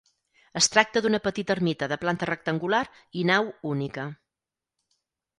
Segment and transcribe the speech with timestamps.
[0.59, 2.79] Es tracta d'una petita ermita de planta rectangular
[3.19, 4.07] i nau única.